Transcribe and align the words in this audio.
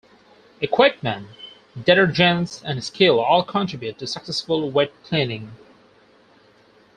Equipment, 0.61 1.27
detergents 1.77 2.63
and 2.65 2.83
skill 2.83 3.19
all 3.19 3.43
contribute 3.43 3.99
to 3.99 4.07
successful 4.07 4.71
wet 4.71 4.91
cleaning. 5.03 5.51